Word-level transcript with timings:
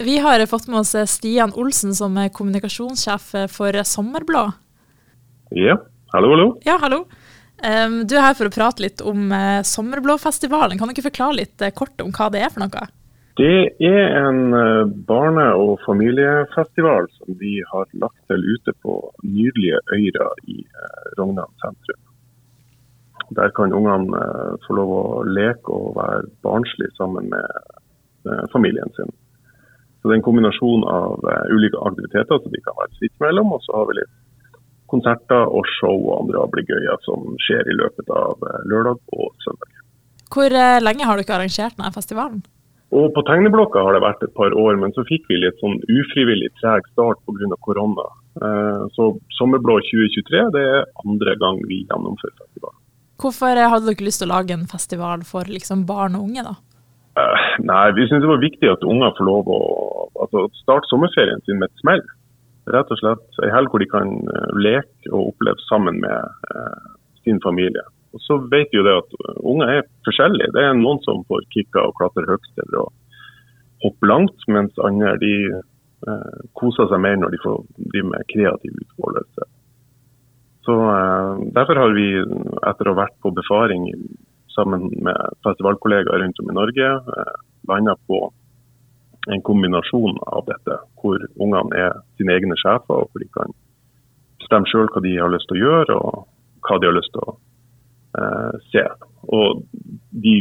Vi 0.00 0.18
har 0.18 0.46
fått 0.46 0.66
med 0.66 0.78
oss 0.78 0.96
Stian 1.06 1.52
Olsen 1.52 1.92
som 1.94 2.14
er 2.16 2.30
kommunikasjonssjef 2.32 3.34
for 3.52 3.76
Sommerblå. 3.84 4.46
Ja, 5.52 5.74
hallo, 6.14 6.30
hallo. 6.32 6.46
Ja, 6.64 6.78
hallo. 6.80 7.02
Du 8.08 8.14
er 8.16 8.24
her 8.24 8.38
for 8.38 8.48
å 8.48 8.54
prate 8.54 8.80
litt 8.80 9.02
om 9.04 9.28
uh, 9.28 9.60
Sommerblåfestivalen. 9.60 10.80
Kan 10.80 10.88
du 10.88 10.94
ikke 10.94 11.10
forklare 11.10 11.42
litt 11.42 11.66
kort 11.76 12.00
om 12.00 12.14
hva 12.16 12.30
det 12.32 12.40
er 12.46 12.48
for 12.54 12.64
noe? 12.64 12.86
Det 13.36 13.52
er 13.84 14.16
en 14.22 14.40
barne- 15.04 15.52
og 15.60 15.84
familiefestival 15.84 17.12
som 17.18 17.36
vi 17.44 17.58
har 17.68 17.92
lagt 18.00 18.24
til 18.32 18.40
ute 18.40 18.72
på 18.80 18.96
nydelige 19.20 19.84
Øyra 19.92 20.32
i 20.48 20.62
Rognan 21.20 21.52
sentrum. 21.60 22.00
Der 23.36 23.52
kan 23.52 23.76
ungene 23.76 24.24
få 24.64 24.80
lov 24.80 24.96
å 24.96 25.06
leke 25.28 25.76
og 25.76 25.98
være 26.00 26.30
barnslige 26.40 26.96
sammen 26.96 27.28
med 27.36 28.46
familien 28.56 28.96
sin. 28.96 29.12
Så 30.00 30.08
Det 30.08 30.14
er 30.14 30.18
en 30.20 30.24
kombinasjon 30.24 30.84
av 30.88 31.20
ulike 31.52 31.76
aktiviteter 31.84 32.40
som 32.40 32.52
de 32.52 32.60
kan 32.64 32.76
være 32.78 32.94
fritt 32.96 33.16
mellom. 33.20 33.52
Og 33.52 33.60
så 33.66 33.74
har 33.76 33.88
vi 33.90 33.98
litt 34.00 34.14
konserter 34.90 35.50
og 35.50 35.66
show 35.78 35.94
og 35.94 36.24
andre 36.24 36.44
ablegøyer 36.44 37.02
som 37.06 37.34
skjer 37.44 37.68
i 37.70 37.76
løpet 37.78 38.10
av 38.14 38.46
eh, 38.46 38.62
lørdag 38.70 38.98
og 39.16 39.44
søndag. 39.44 39.76
Hvor 40.30 40.54
eh, 40.62 40.78
lenge 40.82 41.06
har 41.06 41.20
dere 41.20 41.36
arrangert 41.38 41.76
denne 41.78 41.92
festivalen? 41.94 42.42
Og 42.90 43.12
På 43.14 43.22
tegneblokka 43.22 43.84
har 43.86 43.94
det 43.94 44.02
vært 44.02 44.24
et 44.26 44.34
par 44.34 44.54
år, 44.58 44.74
men 44.82 44.90
så 44.96 45.04
fikk 45.06 45.28
vi 45.30 45.38
litt 45.38 45.60
sånn 45.62 45.76
ufrivillig 45.86 46.50
treg 46.58 46.88
start 46.90 47.20
pga. 47.26 47.58
korona. 47.66 48.08
Eh, 48.42 48.82
så 48.96 49.12
Sommerblå 49.38 49.78
2023 49.90 50.48
det 50.56 50.64
er 50.78 50.88
andre 51.04 51.36
gang 51.38 51.62
vi 51.70 51.84
gjennomfører 51.84 52.34
festival. 52.42 52.74
Hvorfor 53.20 53.58
hadde 53.60 53.86
dere 53.86 54.06
lyst 54.06 54.22
til 54.22 54.30
å 54.30 54.34
lage 54.34 54.56
en 54.56 54.66
festival 54.66 55.22
for 55.28 55.46
liksom 55.46 55.84
barn 55.86 56.16
og 56.16 56.26
unge, 56.30 56.42
da? 56.46 56.56
nei, 57.66 57.90
Vi 57.92 58.06
syns 58.08 58.22
det 58.22 58.30
var 58.30 58.40
viktig 58.40 58.68
at 58.70 58.86
unger 58.86 59.12
får 59.16 59.26
lov 59.28 59.50
å 59.52 59.60
altså, 60.24 60.46
starte 60.62 60.90
sommerferien 60.90 61.42
sin 61.46 61.60
med 61.60 61.70
et 61.70 61.82
smell 61.82 62.02
rett 62.70 62.92
og 62.92 63.00
slett 63.00 63.40
ei 63.44 63.50
helg 63.54 63.72
hvor 63.72 63.82
de 63.82 63.88
kan 63.90 64.10
eh, 64.10 64.50
leke 64.60 65.10
og 65.12 65.32
oppleve 65.32 65.62
sammen 65.66 66.00
med 66.02 66.54
eh, 66.54 66.92
sin 67.24 67.40
familie. 67.44 67.84
Og 68.14 68.22
Så 68.24 68.38
vet 68.50 68.72
vi 68.72 68.80
jo 68.80 68.86
det 68.86 68.96
at 68.98 69.12
unger 69.46 69.70
er 69.70 69.88
forskjellige. 70.06 70.52
Det 70.56 70.62
er 70.64 70.78
noen 70.78 70.98
som 71.06 71.22
får 71.30 71.46
kicka 71.54 71.84
og 71.86 71.94
klatre 71.98 72.26
høyt 72.26 72.64
eller 72.64 72.82
å 72.82 72.88
hoppe 73.84 74.08
langt, 74.08 74.48
mens 74.50 74.82
andre 74.84 75.14
de 75.22 75.34
eh, 75.50 76.40
koser 76.58 76.90
seg 76.90 77.02
mer 77.02 77.20
når 77.20 77.34
de 77.34 77.42
får 77.44 77.62
drive 77.92 78.10
med 78.10 78.28
kreativ 78.32 78.82
utfoldelse. 78.84 79.48
Så 80.66 80.80
eh, 80.96 81.46
Derfor 81.56 81.84
har 81.84 81.94
vi, 81.96 82.08
etter 82.72 82.90
å 82.90 82.96
ha 82.96 83.02
vært 83.04 83.16
på 83.22 83.32
befaring 83.36 83.88
sammen 84.50 84.90
med 85.06 85.38
festivalkollegaer 85.46 86.24
rundt 86.24 86.42
om 86.42 86.50
i 86.50 86.58
Norge, 86.58 86.90
eh, 86.98 87.34
landa 87.70 87.96
på 88.10 88.26
en 89.28 89.42
kombinasjon 89.44 90.18
av 90.26 90.46
dette, 90.48 90.78
hvor 91.00 91.20
ungene 91.36 91.76
er 91.76 91.98
sine 92.16 92.36
egne 92.38 92.56
sjefer, 92.60 93.04
og 93.04 93.10
hvor 93.10 93.22
de 93.22 93.28
kan 93.34 93.54
bestemme 94.40 94.68
sjøl 94.70 94.88
hva 94.92 95.02
de 95.04 95.16
har 95.18 95.32
lyst 95.32 95.50
til 95.50 95.60
å 95.60 95.64
gjøre 95.64 95.96
og 96.00 96.26
hva 96.66 96.78
de 96.80 96.88
har 96.88 96.96
lyst 96.96 97.12
til 97.14 97.24
å 97.26 97.34
eh, 98.20 98.60
se. 98.72 98.84
Og 99.30 99.64
De 100.10 100.32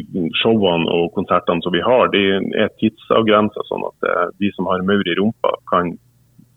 showene 0.41 0.89
og 0.89 1.11
konsertene 1.13 1.61
som 1.61 1.75
vi 1.75 1.81
har, 1.83 2.09
de 2.13 2.23
er 2.57 2.71
tidsavgrensa, 2.81 3.65
sånn 3.67 3.85
at 3.89 4.07
eh, 4.09 4.29
de 4.41 4.51
som 4.55 4.69
har 4.71 4.85
maur 4.87 5.03
i 5.03 5.17
rumpa, 5.19 5.53
kan 5.71 5.93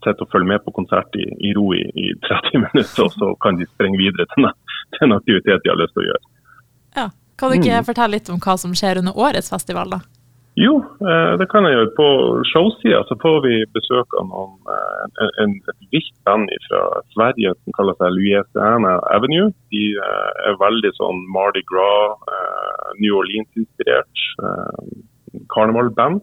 sitte 0.03 0.25
og 0.25 0.31
følge 0.33 0.49
med 0.51 0.63
på 0.65 0.73
konsert 0.75 1.15
i, 1.15 1.27
i 1.47 1.53
ro 1.55 1.69
i, 1.75 1.83
i, 1.83 2.07
30 2.27 2.59
minutter, 2.65 3.05
og 3.05 3.13
så 3.15 3.33
kan 3.43 3.59
de 3.59 3.67
sprenge 3.69 3.99
videre 4.01 4.27
til 4.33 4.49
til 4.93 5.07
en 5.07 5.15
aktivitet 5.15 5.63
de 5.63 5.71
har 5.71 5.79
lyst 5.79 5.95
til 5.95 6.03
å 6.03 6.09
gjøre. 6.11 6.25
Ja. 6.97 7.05
Kan 7.39 7.49
du 7.49 7.57
ikke 7.57 7.79
mm. 7.81 7.85
fortelle 7.87 8.13
litt 8.13 8.27
om 8.29 8.41
hva 8.43 8.53
som 8.61 8.75
skjer 8.77 8.99
under 9.01 9.17
årets 9.17 9.49
festival? 9.49 9.95
da? 9.95 10.03
Jo, 10.53 10.73
eh, 11.01 11.33
det 11.41 11.47
kan 11.49 11.65
jeg 11.65 11.73
gjøre. 11.73 11.93
På 11.97 12.07
showsida 12.45 12.99
så 13.09 13.17
får 13.23 13.39
vi 13.45 13.53
besøk 13.73 14.13
av 14.19 14.27
noen, 14.29 14.51
en, 15.23 15.31
en, 15.41 15.55
et 15.71 15.87
vilt 15.95 16.13
band 16.27 16.51
fra 16.67 16.81
Sverige 17.15 17.55
som 17.55 17.77
kaller 17.77 17.97
seg 17.97 18.13
Louisiana 18.13 18.99
Avenue. 19.15 19.49
De 19.73 19.85
eh, 19.97 20.29
er 20.51 20.61
veldig 20.61 20.93
sånn 20.99 21.23
Mardi 21.33 21.65
Gras, 21.71 22.21
New 23.01 23.17
Orleans-inspirert 23.17 24.27
karnevalband. 25.49 26.21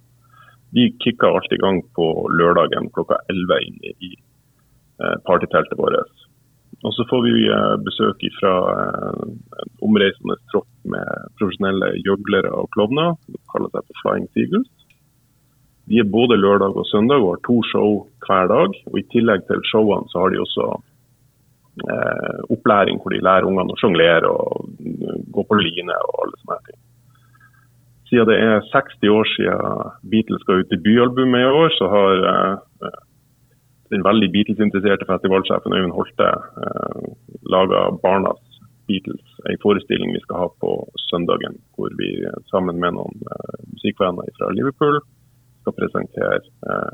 De 0.78 0.86
kicker 1.02 1.34
alltid 1.34 1.58
i 1.58 1.62
gang 1.64 1.82
på 1.98 2.06
lørdagen 2.38 2.86
klokka 2.94 3.18
11 3.32 3.64
inn 3.66 3.94
i 3.98 4.14
partyteltet 5.26 5.74
vårt. 5.80 6.20
Og 6.86 6.94
så 6.96 7.04
får 7.10 7.24
vi 7.26 7.32
eh, 7.52 7.74
besøk 7.84 8.22
fra 8.38 8.52
eh, 8.72 9.24
en 9.60 9.72
omreisende 9.84 10.36
tropp 10.52 10.68
med 10.88 11.26
profesjonelle 11.40 11.92
gjøglere 12.06 12.52
og 12.56 12.70
klovner. 12.76 13.18
Kaller 13.60 13.72
seg 13.76 13.88
for 13.88 14.00
Flying 14.02 14.28
Seagulls. 14.32 14.70
De 15.90 15.98
er 15.98 16.06
både 16.08 16.38
lørdag 16.38 16.76
og 16.78 16.86
søndag 16.86 17.20
og 17.20 17.34
har 17.34 17.42
to 17.44 17.58
show 17.68 18.06
hver 18.24 18.48
dag. 18.48 18.76
Og 18.92 18.98
I 18.98 19.08
tillegg 19.12 19.44
til 19.48 19.60
showene 19.68 20.08
så 20.12 20.22
har 20.22 20.30
de 20.32 20.40
også 20.40 20.66
eh, 21.84 22.38
opplæring 22.54 23.00
hvor 23.00 23.12
de 23.12 23.24
lærer 23.24 23.48
ungene 23.48 23.74
å 23.74 23.80
sjonglere 23.80 24.30
og 24.30 24.70
gå 25.34 25.44
på 25.44 25.58
line 25.60 25.98
og 26.06 26.22
alle 26.24 26.40
sånne 26.40 26.60
ting. 26.68 26.80
Siden 28.10 28.26
det 28.30 28.38
er 28.42 28.64
60 28.72 29.12
år 29.14 29.28
siden 29.34 29.90
Beatles 30.10 30.46
ga 30.46 30.58
ut 30.60 30.70
debutalbumet 30.72 31.44
i 31.44 31.50
år, 31.62 31.74
så 31.76 31.90
har 31.90 32.24
eh, 32.30 33.00
den 33.90 34.06
veldig 34.06 34.30
Beatles-interesserte 34.34 35.06
festivalsjefen 35.10 35.74
Øyvind 35.74 35.96
Holte 35.98 36.30
eh, 36.30 37.10
laga 37.50 37.88
Barnas 38.02 38.42
Beatles, 38.86 39.26
en 39.46 39.62
forestilling 39.62 40.14
vi 40.14 40.22
skal 40.24 40.44
ha 40.44 40.48
på 40.62 40.74
søndagen. 41.10 41.58
Hvor 41.76 41.92
vi 41.98 42.10
sammen 42.52 42.80
med 42.82 42.96
noen 42.96 43.20
eh, 43.26 43.60
musikkvenner 43.74 44.30
fra 44.38 44.50
Liverpool 44.56 45.00
skal 45.62 45.76
presentere 45.76 46.40
eh, 46.40 46.90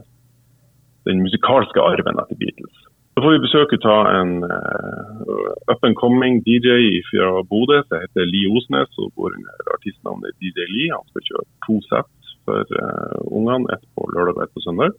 den 1.06 1.22
musikalske 1.22 1.82
arven 1.82 2.19
etter 2.22 2.38
Beatles. 2.41 2.84
Så 3.16 3.22
får 3.25 3.32
vi 3.32 3.44
besøk 3.47 3.71
av 3.88 4.09
en 4.12 4.32
uh, 4.44 5.53
up 5.72 5.84
and 5.88 5.97
coming 5.97 6.43
DJ 6.44 6.99
fra 7.09 7.31
Bodø 7.49 7.78
som 7.87 8.03
heter 8.03 8.26
Li 8.28 8.43
Osnes. 8.50 8.91
og 9.00 9.22
under 9.31 9.71
artistnavnet 9.72 10.37
DJ 10.37 10.66
Li. 10.69 10.91
Han 10.93 11.06
skal 11.09 11.25
kjøre 11.31 11.47
to 11.65 11.78
sett 11.87 12.34
for 12.44 12.75
uh, 12.76 13.16
ungene, 13.31 13.71
ett 13.72 13.87
på 13.97 14.05
lørdag 14.12 14.37
og 14.37 14.43
ett 14.44 14.53
på 14.53 14.65
søndag. 14.66 14.99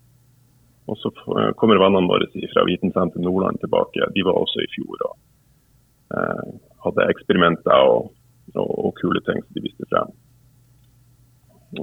Og 0.88 0.98
så 0.98 1.12
kommer 1.60 1.78
vennene 1.84 2.10
våre 2.10 2.48
fra 2.54 2.66
Vitensenter 2.66 3.22
Nordland 3.22 3.60
tilbake. 3.62 4.08
De 4.16 4.26
var 4.26 4.40
også 4.40 4.64
i 4.64 4.70
fjor 4.72 5.02
og 5.10 5.16
eh, 6.16 6.46
hadde 6.86 7.10
eksperimenter 7.12 7.90
og, 7.92 8.14
og, 8.56 8.94
kule 9.02 9.22
ting 9.26 9.42
som 9.44 9.54
de 9.58 9.64
viste 9.66 9.88
frem. 9.92 10.12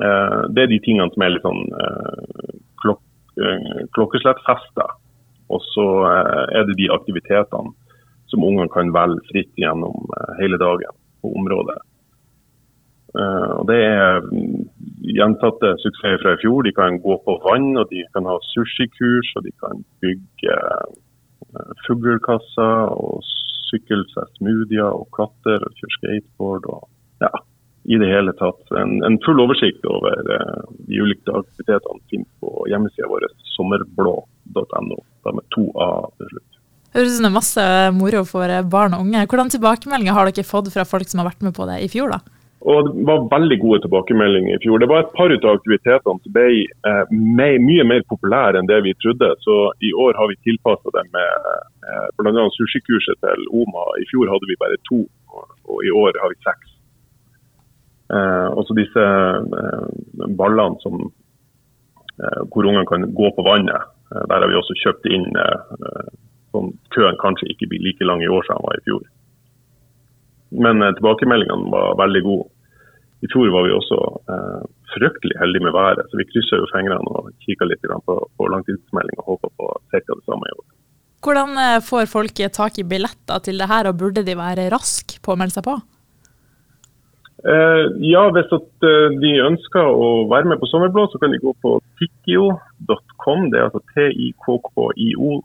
Eh, 0.01 0.41
det 0.57 0.65
er 0.65 0.73
de 0.73 0.81
tingene 0.85 1.13
som 1.13 1.25
er 1.25 1.35
litt 1.35 1.45
sånn 1.45 1.65
eh, 1.85 2.53
klok 2.83 3.03
eh, 3.39 3.81
klokkeslettfester. 3.97 4.95
Og 5.53 5.65
så 5.75 5.89
eh, 6.09 6.45
er 6.59 6.69
det 6.69 6.79
de 6.81 6.91
aktivitetene 6.95 7.75
som 8.33 8.47
ungene 8.47 8.73
kan 8.73 8.93
velge 8.95 9.23
fritt 9.31 9.53
gjennom 9.61 10.09
hele 10.41 10.59
dagen 10.59 10.97
på 11.23 11.35
området. 11.39 11.77
Og 13.15 13.69
Det 13.69 13.77
er 13.79 14.25
gjentatte 15.15 15.75
suksesser 15.83 16.19
fra 16.23 16.33
i 16.35 16.41
fjor. 16.43 16.65
De 16.67 16.73
kan 16.75 16.99
gå 17.03 17.17
på 17.27 17.37
vann, 17.45 17.77
og 17.79 17.87
de 17.93 18.03
kan 18.15 18.27
ha 18.27 18.35
sushikurs, 18.51 19.31
og 19.37 19.45
de 19.47 19.53
kan 19.63 19.85
bygge 20.03 20.57
uh, 21.55 21.73
fuglekasser 21.87 22.95
og 22.97 23.23
sykle 23.75 24.07
seg 24.15 24.39
smoothier 24.39 24.89
og 24.89 25.11
klatre 25.17 25.59
og 25.59 25.83
kjøre 25.83 25.99
skateboard. 25.99 26.71
og 26.71 26.89
ja, 27.25 27.31
i 27.85 27.99
det 28.01 28.09
hele 28.09 28.33
tatt. 28.39 28.63
En, 28.81 28.97
en 29.05 29.19
full 29.27 29.43
oversikt 29.45 29.85
over 29.91 30.33
eh, 30.33 30.61
de 30.89 31.01
ulike 31.05 31.35
aktivitetene 31.37 32.01
finnes 32.13 32.31
på 32.41 32.67
hjemmesida 32.73 33.11
vår 33.11 33.29
sommerblå.no. 33.57 35.01
Da 35.25 35.35
med 35.37 35.49
to 35.57 35.69
A 35.81 35.91
til 36.21 36.33
slutt. 36.33 36.61
Høres 36.95 37.11
ut 37.11 37.17
som 37.19 37.27
det 37.27 37.33
er 37.33 37.35
masse 37.35 37.67
moro 37.97 38.23
for 38.29 38.55
barn 38.71 38.95
og 38.97 39.05
unge. 39.05 39.27
Hvordan 39.29 39.51
tilbakemeldinger 39.53 40.17
har 40.17 40.31
dere 40.31 40.47
fått 40.47 40.71
fra 40.73 40.87
folk 40.89 41.11
som 41.11 41.21
har 41.21 41.33
vært 41.33 41.45
med 41.45 41.57
på 41.57 41.67
det 41.69 41.81
i 41.83 41.91
fjor? 41.93 42.15
da? 42.15 42.34
Og 42.65 42.87
Det 42.97 43.05
var 43.05 43.27
veldig 43.29 43.59
gode 43.61 43.79
tilbakemeldinger 43.85 44.57
i 44.57 44.63
fjor. 44.63 44.81
Det 44.81 44.89
var 44.89 45.03
et 45.03 45.17
par 45.17 45.33
av 45.33 45.51
aktivitetene 45.51 46.17
som 46.17 46.33
ble 46.33 46.47
eh, 46.89 47.11
mye 47.13 47.85
mer 47.85 48.05
populære 48.09 48.61
enn 48.61 48.71
det 48.71 48.79
vi 48.87 48.95
trodde. 49.05 49.29
Så 49.45 49.57
I 49.85 49.91
år 50.05 50.17
har 50.17 50.31
vi 50.31 50.39
tilpassa 50.49 50.95
det 50.97 51.05
med 51.13 51.51
eh, 51.85 52.07
bl.a. 52.17 52.47
sushikurset 52.57 53.21
til 53.21 53.45
Oma. 53.53 53.85
I 54.01 54.09
fjor 54.09 54.33
hadde 54.33 54.49
vi 54.49 54.57
bare 54.63 54.81
to, 54.89 55.03
og 55.69 55.85
i 55.85 55.93
år 55.93 56.17
har 56.23 56.33
vi 56.33 56.41
seks. 56.47 56.73
Eh, 58.17 58.49
også 58.57 58.79
disse 58.81 59.05
eh, 59.05 60.25
ballene 60.41 60.81
som, 60.81 60.97
eh, 62.17 62.41
hvor 62.49 62.65
ungene 62.65 62.89
kan 62.89 63.05
gå 63.13 63.29
på 63.37 63.45
vannet. 63.45 63.93
Eh, 64.09 64.25
der 64.25 64.41
har 64.41 64.49
vi 64.49 64.57
også 64.63 64.79
kjøpt 64.87 65.13
inn 65.13 65.29
eh, 65.37 66.09
sånn 66.57 66.73
køen 66.97 67.21
kanskje 67.21 67.53
ikke 67.53 67.69
blir 67.69 67.85
like 67.85 68.09
lang 68.09 68.25
i 68.25 68.33
år 68.33 68.49
som 68.49 68.57
den 68.57 68.69
var 68.71 68.81
i 68.81 68.85
fjor. 68.89 69.07
Men 70.65 70.85
tilbakemeldingene 70.97 71.69
var 71.77 72.01
veldig 72.01 72.25
gode. 72.25 72.54
I 73.25 73.31
fjor 73.33 73.49
var 73.55 73.65
vi 73.65 73.73
også 73.73 73.99
eh, 74.35 74.63
fryktelig 74.93 75.39
heldige 75.41 75.65
med 75.65 75.73
været, 75.73 76.05
så 76.11 76.21
vi 76.21 76.29
krysser 76.29 76.61
jo 76.61 76.71
fingrene 76.73 77.17
og 77.17 77.31
kikker 77.47 77.71
litt 77.71 77.85
på, 78.09 78.17
på 78.37 78.49
langtidsmelding 78.53 79.17
og 79.23 79.29
håper 79.33 79.55
på 79.61 79.71
ca. 79.95 80.03
det 80.11 80.27
samme 80.29 80.51
i 80.51 80.57
år. 80.59 80.67
Hvordan 81.25 81.57
eh, 81.63 81.81
får 81.85 82.13
folk 82.13 82.45
tak 82.53 82.79
i 82.79 82.85
billetter 82.85 83.39
til 83.47 83.57
det 83.61 83.71
her, 83.71 83.89
og 83.89 83.99
burde 84.03 84.27
de 84.27 84.35
være 84.37 84.69
raske 84.75 85.23
på 85.25 85.33
å 85.33 85.39
melde 85.41 85.57
seg 85.57 85.65
på? 85.65 85.79
Eh, 87.45 87.83
ja, 88.09 88.23
hvis 88.33 88.53
at 88.57 88.87
eh, 88.89 89.17
de 89.21 89.33
ønsker 89.45 89.85
å 89.85 90.29
være 90.31 90.49
med 90.53 90.61
på 90.61 90.69
Sommerblå, 90.71 91.03
så 91.13 91.21
kan 91.21 91.33
de 91.33 91.43
gå 91.43 91.53
på 91.65 91.71
tikkio.com. 92.01 93.41
Det 93.53 93.59
er 93.61 93.67
altså 93.69 93.83
tikkio.com. 93.97 95.43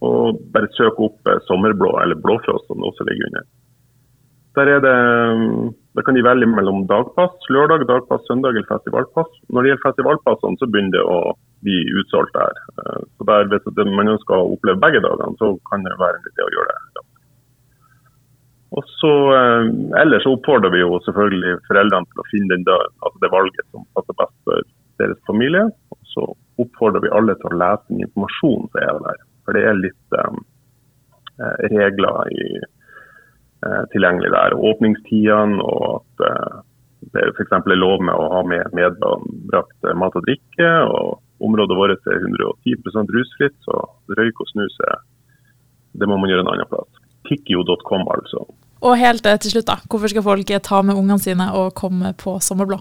Og 0.00 0.38
bare 0.54 0.70
søke 0.76 1.00
opp 1.08 1.18
eh, 1.30 1.42
Sommerblå 1.48 1.90
eller 2.02 2.18
Blåfrost, 2.22 2.66
som 2.66 2.78
det 2.78 2.88
også 2.92 3.06
ligger 3.08 3.26
under. 3.30 3.44
Der 4.58 4.66
er 4.66 4.80
det, 4.82 4.96
mm, 5.38 5.68
da 5.94 6.02
kan 6.02 6.16
de 6.16 6.24
velge 6.26 6.48
mellom 6.50 6.82
dagpass, 6.90 7.36
lørdag, 7.54 7.84
dagpass, 7.86 8.24
søndag 8.26 8.56
eller 8.56 8.66
festivalpass. 8.70 9.30
Når 9.48 9.62
det 9.62 9.70
gjelder 9.70 9.86
festivalpassene, 9.86 10.58
så 10.58 10.66
begynner 10.66 10.96
det 10.96 11.04
å 11.06 11.18
bli 11.66 11.78
utsolgt 12.00 12.34
der. 12.34 12.58
Eh, 12.82 13.04
så 13.16 13.28
der, 13.30 13.46
Hvis 13.52 13.94
man 13.94 14.12
ønsker 14.16 14.34
å 14.34 14.50
oppleve 14.56 14.82
begge 14.82 15.04
dagene, 15.06 15.38
så 15.38 15.54
kan 15.70 15.86
det 15.86 15.94
være 16.02 16.18
en 16.18 16.28
idé 16.32 16.46
å 16.46 16.52
gjøre 16.56 16.74
det. 16.74 17.06
Og 18.78 18.84
så, 18.98 19.14
eh, 19.38 19.70
Ellers 20.02 20.26
oppfordrer 20.26 20.70
vi 20.74 20.82
jo 20.82 20.98
selvfølgelig 21.06 21.54
foreldrene 21.68 22.10
til 22.10 22.22
å 22.22 22.28
finne 22.30 22.52
den 22.54 22.66
døren, 22.66 22.94
altså 23.02 23.18
det 23.22 23.34
valget 23.36 23.66
som 23.70 23.86
passer 23.94 24.18
best 24.18 24.36
for 24.44 24.62
deres 24.98 25.22
familie. 25.26 25.64
Og 25.94 25.98
så 26.14 26.26
oppfordrer 26.58 27.02
vi 27.06 27.14
alle 27.14 27.34
til 27.38 27.50
å 27.50 27.60
lese 27.62 27.86
den 27.88 28.04
informasjonen 28.06 28.70
som 28.70 28.82
er 28.82 29.00
der. 29.06 29.24
For 29.44 29.56
det 29.56 29.64
er 29.66 29.78
litt 29.78 30.18
um, 30.22 30.42
regler 31.72 32.30
i, 32.34 32.46
tilgjengelig 33.92 34.30
der. 34.32 34.54
Åpningstidene 34.56 35.60
og 35.60 35.82
at 35.98 36.22
uh, 36.24 36.60
det 37.12 37.26
f.eks. 37.34 37.52
er 37.52 37.80
lov 37.80 38.02
med 38.04 38.14
å 38.14 38.28
ha 38.34 38.40
med 38.46 38.72
medbrakt 38.76 39.88
mat 39.96 40.16
og 40.16 40.24
drikke. 40.26 40.70
og 40.88 41.20
Området 41.40 41.76
vårt 41.76 42.08
er 42.12 42.20
110 42.20 43.14
rusfritt, 43.16 43.56
så 43.64 43.76
røyk 44.18 44.42
og 44.42 44.50
snus 44.52 44.74
er, 44.84 44.98
det 45.96 46.08
må 46.08 46.18
man 46.20 46.28
gjøre 46.28 46.44
en 46.44 46.50
annen 46.52 46.68
plass. 46.68 47.00
Tikkio.com, 47.28 48.04
altså. 48.12 48.44
Og 48.84 48.96
helt 49.00 49.26
eh, 49.28 49.38
til 49.40 49.54
slutt, 49.54 49.68
da. 49.68 49.78
Hvorfor 49.88 50.12
skal 50.12 50.24
folk 50.24 50.52
ta 50.64 50.82
med 50.84 50.96
ungene 51.00 51.20
sine 51.20 51.48
og 51.56 51.72
komme 51.80 52.12
på 52.20 52.36
sommerblå? 52.44 52.80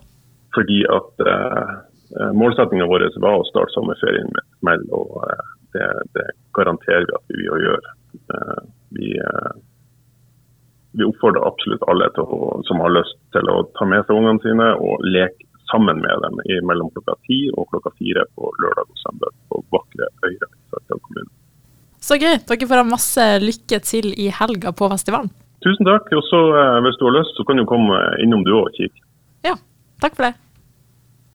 Fordi 0.56 0.81
at 0.92 1.24
eh, 1.31 1.72
eh 2.20 2.36
målsettinga 2.36 2.88
vår 2.90 3.08
var 3.24 3.40
å 3.40 3.48
starte 3.48 3.76
sommerferien 3.76 4.31
med 4.36 4.46
smell, 4.60 4.86
og 4.96 5.24
eh, 5.28 5.50
det, 5.76 5.90
det, 6.18 6.28
garanterer 6.58 7.08
vi 7.08 7.16
at 7.16 7.26
vi 7.31 7.42
vil 7.42 7.66
gjøre. 7.68 7.96
Eh, 8.36 8.62
vi, 8.98 9.12
eh, 9.24 9.52
vi, 10.98 11.08
oppfordrer 11.19 11.48
absolutt 11.48 11.83
alle 11.92 12.07
å, 12.24 12.62
som 12.68 12.80
har 12.80 12.95
lyst 12.95 13.18
til 13.36 13.51
å 13.51 13.63
ta 13.75 13.86
med 13.86 14.06
seg 14.07 14.16
ungene 14.16 14.39
sine 14.44 14.71
og 14.80 15.04
leke 15.04 15.45
sammen 15.69 16.00
med 16.01 16.24
dem 16.24 16.39
i 16.50 16.62
mellom 16.66 16.89
klokka 16.95 17.13
ti 17.27 17.50
og 17.54 17.68
klokka 17.69 17.92
fire 18.00 18.24
på 18.33 18.50
lørdag 18.63 18.88
og 18.88 19.04
søndag 19.04 19.36
på 19.51 19.62
vakre 19.75 20.07
Øyre 20.25 20.48
Sarpsborg 20.71 21.04
kommune. 21.06 21.30
Så 22.01 22.16
gøy. 22.16 22.39
Dere 22.48 22.69
får 22.69 22.81
ha 22.81 22.88
masse 22.88 23.25
lykke 23.44 23.81
til 23.86 24.13
i 24.16 24.30
helga 24.33 24.71
på 24.74 24.88
festivalen. 24.89 25.30
Tusen 25.66 25.86
takk. 25.86 26.07
Og 26.16 26.24
så 26.25 26.39
eh, 26.56 26.80
hvis 26.86 26.98
du 26.98 27.06
har 27.06 27.18
lyst, 27.19 27.36
så 27.38 27.45
kan 27.45 27.60
du 27.60 27.68
komme 27.69 28.00
innom 28.24 28.45
du 28.48 28.56
òg 28.56 28.71
og 28.71 28.77
kikke. 28.80 29.04
Ja, 29.45 29.57
takk 30.01 30.16
for 30.16 30.30
det. 30.30 30.33